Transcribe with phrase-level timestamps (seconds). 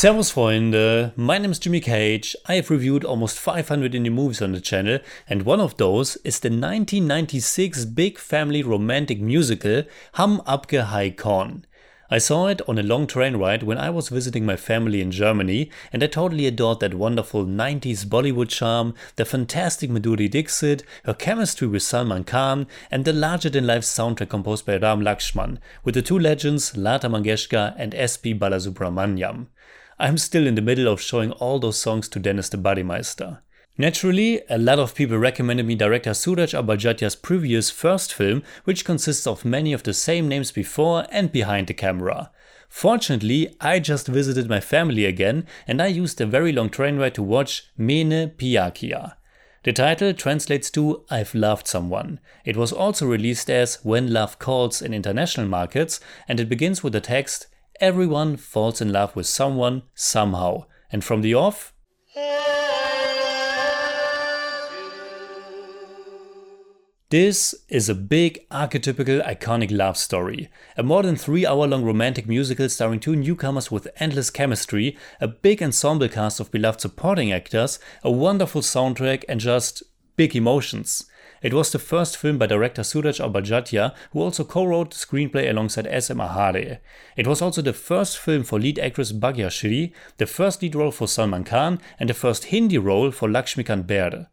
[0.00, 2.36] Servus Freunde, my name is Jimmy Cage.
[2.46, 6.38] I have reviewed almost 500 indie movies on the channel, and one of those is
[6.38, 9.82] the 1996 big family romantic musical
[10.12, 11.64] Hum Apke Hai Kon.
[12.12, 15.10] I saw it on a long train ride when I was visiting my family in
[15.10, 21.14] Germany, and I totally adored that wonderful 90s Bollywood charm, the fantastic Madhuri Dixit, her
[21.14, 25.96] chemistry with Salman Khan, and the larger than life soundtrack composed by Ram Lakshman, with
[25.96, 28.34] the two legends Lata Mangeshkar and S.P.
[28.34, 29.48] Balasubramaniam.
[30.00, 33.40] I'm still in the middle of showing all those songs to Dennis the Bodymeister.
[33.76, 36.62] Naturally, a lot of people recommended me director Sooraj R.
[36.62, 41.66] Barjatya's previous first film, which consists of many of the same names before and behind
[41.66, 42.30] the camera.
[42.68, 47.14] Fortunately, I just visited my family again and I used a very long train ride
[47.14, 49.14] to watch Maine Pyar Kiya.
[49.64, 52.20] The title translates to I've loved someone.
[52.44, 56.92] It was also released as When Love Calls in international markets and it begins with
[56.92, 57.48] the text
[57.80, 60.64] Everyone falls in love with someone somehow.
[60.90, 61.74] And from the off,
[67.10, 70.50] This is a big, archetypical, iconic love story.
[70.76, 75.26] A more than three hour long romantic musical starring two newcomers with endless chemistry, a
[75.26, 79.82] big ensemble cast of beloved supporting actors, a wonderful soundtrack, and just
[80.16, 81.06] big emotions.
[81.40, 83.30] It was the first film by director Sooraj R.
[83.30, 86.18] Barjatya, who also co-wrote the screenplay alongside S.M.
[86.18, 86.78] Ahare.
[87.16, 91.06] It was also the first film for lead actress Bhagyashree, the first lead role for
[91.06, 94.26] Salman Khan, and the first Hindi role for Lakshmikant Berde.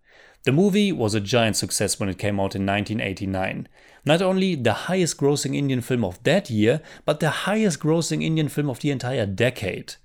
[0.46, 3.68] The movie was a giant success when it came out in 1989.
[4.06, 8.48] Not only the highest grossing Indian film of that year, but the highest grossing Indian
[8.48, 9.96] film of the entire decade.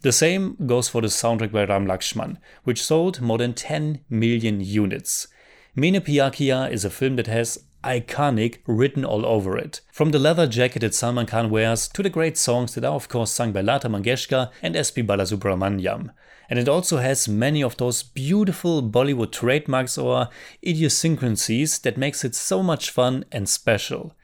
[0.00, 4.62] The same goes for the soundtrack by Ram Lakshman, which sold more than 10 million
[4.62, 5.28] units.
[5.76, 9.80] Kiya is a film that has iconic written all over it.
[9.92, 13.08] From the leather jacket that Salman Khan wears to the great songs that are of
[13.08, 15.02] course sung by Lata Mangeshkar and S.P.
[15.02, 16.10] Balasubramaniam.
[16.48, 20.28] And it also has many of those beautiful Bollywood trademarks or
[20.66, 24.14] idiosyncrasies that makes it so much fun and special.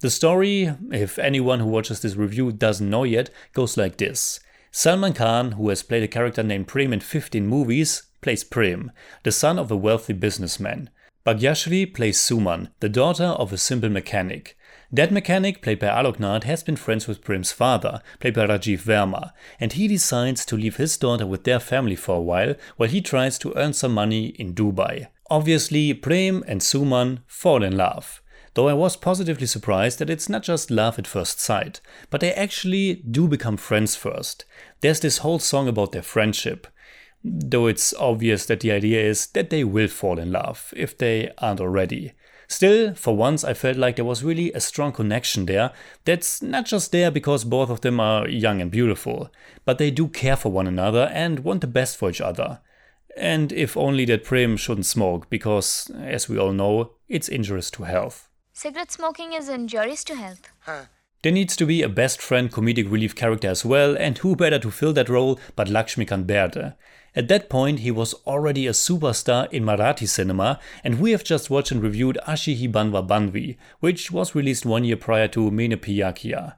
[0.00, 4.40] The story, if anyone who watches this review doesn't know yet, goes like this.
[4.72, 8.90] Salman Khan, who has played a character named Prem in 15 movies, plays Prem,
[9.22, 10.90] the son of a wealthy businessman.
[11.26, 14.56] Bhagyashree plays Suman, the daughter of a simple mechanic.
[14.92, 18.84] That mechanic, played by Alok Nath, has been friends with Prem's father, played by Rajiv
[18.84, 22.88] Verma, and he decides to leave his daughter with their family for a while while
[22.88, 25.08] he tries to earn some money in Dubai.
[25.28, 28.22] Obviously, Prem and Suman fall in love.
[28.54, 32.32] Though I was positively surprised that it's not just love at first sight, but they
[32.34, 34.44] actually do become friends first.
[34.80, 36.68] There's this whole song about their friendship
[37.24, 41.32] though it's obvious that the idea is that they will fall in love, if they
[41.38, 42.12] aren't already.
[42.48, 45.72] Still, for once, I felt like there was really a strong connection there
[46.04, 49.32] that's not just there because both of them are young and beautiful,
[49.64, 52.60] but they do care for one another and want the best for each other.
[53.16, 57.84] And if only that Prem shouldn't smoke, because, as we all know, it's injurious to
[57.84, 58.28] health.
[58.52, 60.50] Cigarette smoking is injurious to health.
[60.60, 60.84] Huh.
[61.22, 64.58] There needs to be a best friend comedic relief character as well, and who better
[64.60, 66.76] to fill that role but Lakshmikant Berde.
[67.16, 71.48] At that point, he was already a superstar in Marathi cinema, and we have just
[71.48, 75.78] watched and reviewed Ashi Hi Banwa Banwi, which was released one year prior to Maine
[75.78, 76.56] Pyar Kiya.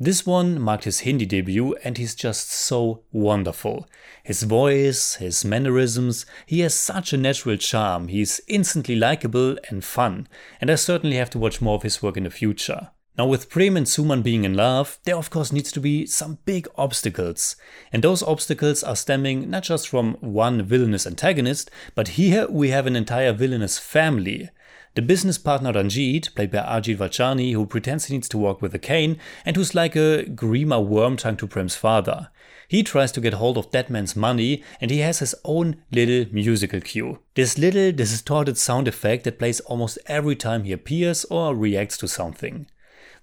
[0.00, 3.86] This one marked his Hindi debut, and he's just so wonderful.
[4.22, 10.26] His voice, his mannerisms, he has such a natural charm, he's instantly likable and fun,
[10.58, 12.92] and I certainly have to watch more of his work in the future.
[13.18, 16.38] Now, with Prem and Suman being in love, there of course needs to be some
[16.44, 17.56] big obstacles.
[17.92, 22.86] And those obstacles are stemming not just from one villainous antagonist, but here we have
[22.86, 24.50] an entire villainous family.
[24.94, 28.72] The business partner Ranjit, played by Ajit Vachani, who pretends he needs to walk with
[28.72, 32.28] a cane and who's like a Grima Wormtongue to Prem's father.
[32.68, 36.32] He tries to get hold of that man's money and he has his own little
[36.32, 37.18] musical cue.
[37.34, 42.06] This little distorted sound effect that plays almost every time he appears or reacts to
[42.06, 42.68] something.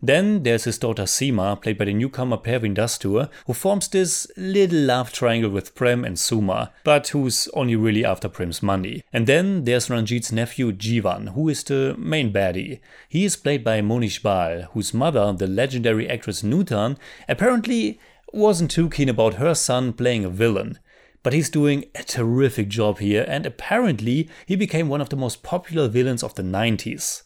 [0.05, 4.81] Then there's his daughter Seema, played by the newcomer Pervin Dastur, who forms this little
[4.81, 9.03] love triangle with Prem and Suma, but who's only really after Prem's money.
[9.11, 12.81] And then there's Ranjit's nephew Jivan, who is the main baddie.
[13.09, 16.97] He is played by Mohnish Bahl, whose mother, the legendary actress Nutan,
[17.27, 17.99] apparently
[18.31, 20.77] wasn't too keen about her son playing a villain.
[21.23, 25.41] But he's doing a terrific job here, and apparently he became one of the most
[25.41, 27.23] popular villains of the 90s.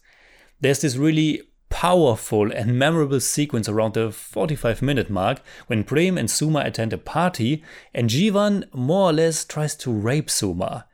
[0.62, 6.30] There's this really powerful and memorable sequence around the 45 minute mark when Prem and
[6.30, 7.64] Suma attend a party
[7.94, 10.86] and Jivan more or less tries to rape Suma.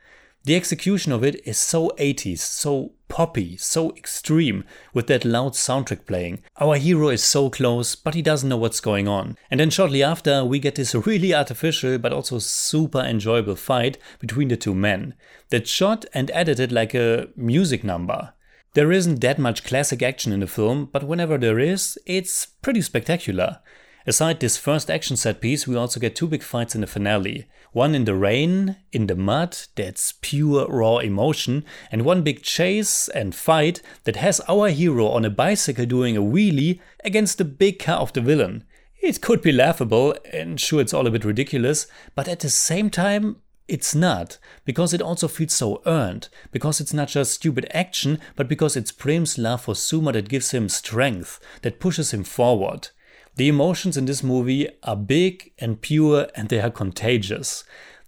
[0.46, 4.64] The execution of it is so 80s, so poppy, so extreme,
[4.94, 6.44] with that loud soundtrack playing.
[6.60, 9.38] Our hero is so close, but he doesn't know what's going on.
[9.50, 14.50] And then shortly after, we get this really artificial but also super enjoyable fight between
[14.50, 15.16] the two men.
[15.50, 18.34] That's shot and edited like a music number.
[18.76, 22.82] There isn't that much classic action in the film, but whenever there is, it's pretty
[22.82, 23.60] spectacular.
[24.06, 27.48] Aside this first action set piece, we also get two big fights in the finale.
[27.72, 33.08] One in the rain, in the mud, that's pure raw emotion, and one big chase
[33.08, 37.80] and fight that has our hero on a bicycle doing a wheelie against the big
[37.80, 38.66] car of the villain.
[39.02, 42.90] It could be laughable, and sure, it's all a bit ridiculous, but at the same
[42.90, 48.20] time, it's not, because it also feels so earned, because it's not just stupid action,
[48.36, 52.90] but because it's Prem's love for Suma that gives him strength, that pushes him forward.
[53.38, 57.64] The emotions in this movie are big and pure and they are contagious.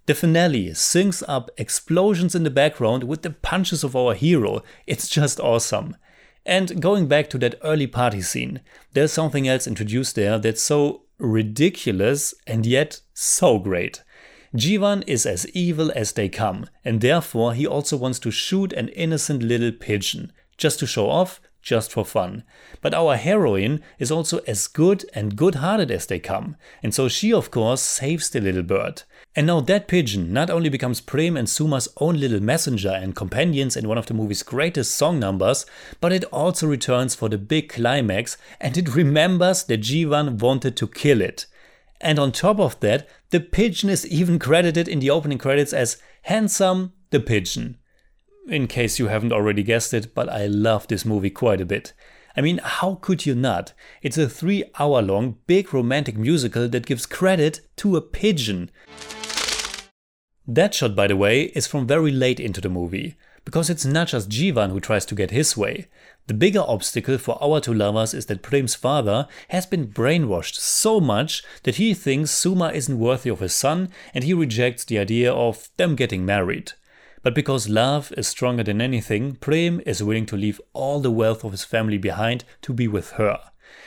[0.06, 4.62] The finale syncs up explosions in the background with the punches of our hero.
[4.86, 5.96] It's just awesome.
[6.46, 8.62] And going back to that early party scene,
[8.94, 14.02] there's something else introduced there that's so ridiculous and yet so great.
[14.54, 18.88] Jivan is as evil as they come, and therefore he also wants to shoot an
[18.88, 22.44] innocent little pigeon, just to show off just for fun.
[22.80, 27.08] But our heroine is also as good and good hearted as they come, and so
[27.08, 29.02] she, of course, saves the little bird.
[29.36, 33.76] And now that pigeon not only becomes Prem and Suma's own little messenger and companions
[33.76, 35.66] in one of the movie's greatest song numbers,
[36.00, 40.88] but it also returns for the big climax and it remembers that Jivan wanted to
[40.88, 41.46] kill it.
[42.00, 45.96] And on top of that, the pigeon is even credited in the opening credits as
[46.22, 47.78] Handsome the Pigeon
[48.48, 51.92] in case you haven't already guessed it, but I love this movie quite a bit.
[52.36, 53.72] I mean, how could you not?
[54.02, 58.70] It's a three hour long, big romantic musical that gives credit to a pigeon.
[60.46, 63.16] That shot, by the way, is from very late into the movie,
[63.48, 65.86] because it's not just Jivan who tries to get his way.
[66.26, 71.00] The bigger obstacle for our two lovers is that Prem's father has been brainwashed so
[71.00, 75.32] much that he thinks Suma isn't worthy of his son and he rejects the idea
[75.32, 76.72] of them getting married.
[77.22, 81.42] But because love is stronger than anything, Prem is willing to leave all the wealth
[81.42, 83.40] of his family behind to be with her.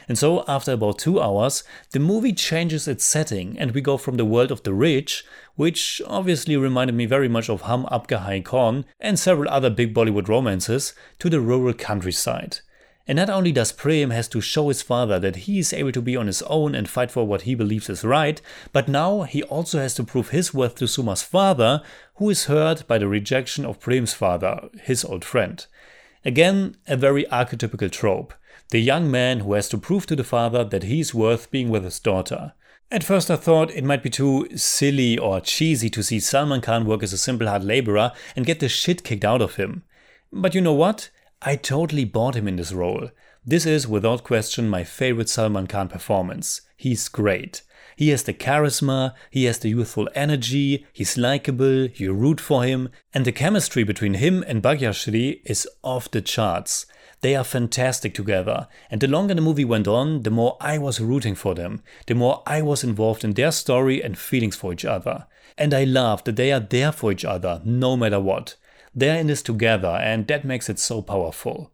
[0.07, 4.17] And so, after about two hours, the movie changes its setting and we go from
[4.17, 5.23] the world of the rich,
[5.55, 9.93] which obviously reminded me very much of Hum Aapka Hai Kaun and several other big
[9.93, 12.59] Bollywood romances, to the rural countryside.
[13.07, 16.01] And not only does Prem has to show his father that he is able to
[16.01, 18.39] be on his own and fight for what he believes is right,
[18.71, 21.81] but now he also has to prove his worth to Suma's father,
[22.15, 25.65] who is hurt by the rejection of Prem's father, his old friend.
[26.23, 28.33] Again, a very archetypical trope.
[28.71, 31.83] The young man who has to prove to the father that he's worth being with
[31.83, 32.53] his daughter.
[32.89, 36.85] At first, I thought it might be too silly or cheesy to see Salman Khan
[36.85, 39.83] work as a simple hard laborer and get the shit kicked out of him.
[40.31, 41.09] But you know what?
[41.41, 43.09] I totally bought him in this role.
[43.45, 46.61] This is without question my favorite Salman Khan performance.
[46.77, 47.63] He's great.
[47.97, 52.89] He has the charisma, he has the youthful energy, he's likable, you root for him,
[53.13, 56.85] and the chemistry between him and Bhagyashree is off the charts.
[57.21, 60.99] They are fantastic together, and the longer the movie went on, the more I was
[60.99, 64.85] rooting for them, the more I was involved in their story and feelings for each
[64.85, 65.27] other.
[65.57, 68.55] And I love that they are there for each other, no matter what.
[68.95, 71.71] They're in this together, and that makes it so powerful.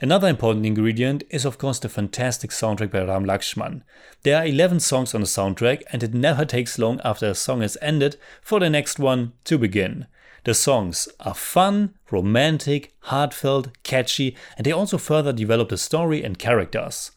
[0.00, 3.82] Another important ingredient is, of course, the fantastic soundtrack by Ram Lakshman.
[4.22, 7.62] There are 11 songs on the soundtrack, and it never takes long after a song
[7.62, 10.06] is ended for the next one to begin.
[10.44, 16.38] The songs are fun, romantic, heartfelt, catchy, and they also further develop the story and
[16.38, 17.12] characters.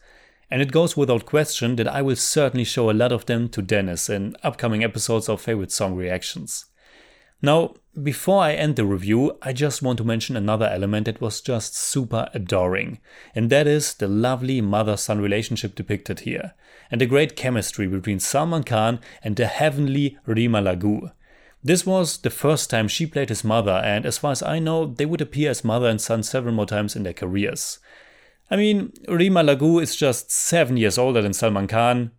[0.50, 3.60] And it goes without question that I will certainly show a lot of them to
[3.60, 6.64] Dennis in upcoming episodes of Favorite Song Reactions.
[7.42, 11.42] Now, before I end the review, I just want to mention another element that was
[11.42, 12.98] just super adoring,
[13.34, 16.54] and that is the lovely mother son relationship depicted here,
[16.90, 21.12] and the great chemistry between Salman Khan and the heavenly Rima Lagoo.
[21.62, 24.86] This was the first time she played his mother, and as far as I know,
[24.86, 27.78] they would appear as mother and son several more times in their careers.
[28.50, 32.12] I mean, Rima Lagoo is just seven years older than Salman Khan,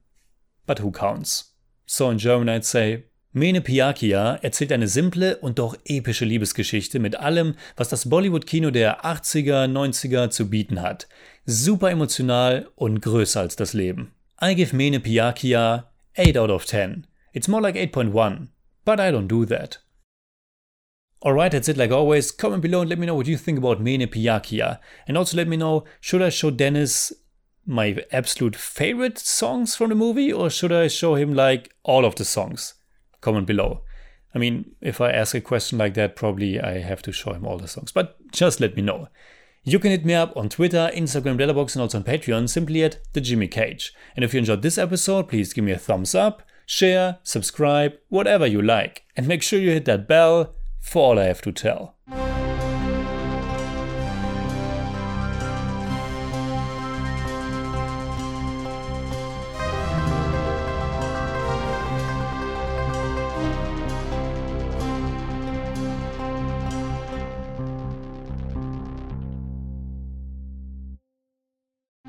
[0.65, 1.53] but who counts?
[1.86, 7.00] So in German I'd say, Maine Pyar Kiya erzählt eine simple und doch epische Liebesgeschichte
[7.00, 11.08] mit allem, was das Bollywood-Kino der 80er, 90er zu bieten hat.
[11.46, 14.13] Super emotional und größer als das Leben.
[14.41, 17.08] I give Maine Pyar Kiya 8 out of 10.
[17.34, 18.48] It's more like 8.1,
[18.89, 19.77] but I don't do that.
[21.24, 22.31] Alright, that's it like always.
[22.31, 24.79] Comment below and let me know what you think about Maine Pyar Kiya.
[25.08, 27.13] And also let me know, should I show Dennis
[27.67, 32.15] my absolute favorite songs from the movie or should I show him like all of
[32.15, 32.74] the songs?
[33.22, 33.84] Comment below.
[34.34, 37.46] I mean, if I ask a question like that, probably I have to show him
[37.46, 39.08] all the songs, but just let me know.
[39.63, 42.98] You can hit me up on Twitter, Instagram, Letterboxd, and also on Patreon, simply at
[43.13, 43.93] the Jimmy Cage.
[44.15, 48.45] And if you enjoyed this episode, please give me a thumbs up, share, subscribe, whatever
[48.45, 51.95] you like, and make sure you hit that bell for all I have to tell.